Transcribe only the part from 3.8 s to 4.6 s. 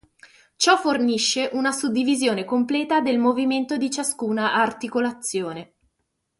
ciascuna